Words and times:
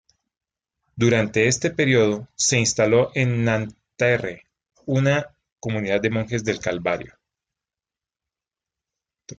Durante 0.95 1.45
este 1.47 1.69
período 1.69 2.27
se 2.33 2.57
instaló 2.57 3.11
en 3.13 3.45
Nanterre 3.45 4.47
una 4.87 5.35
comunidad 5.59 6.01
de 6.01 6.09
monjes 6.09 6.43
del 6.43 6.59
Calvario. 6.59 7.13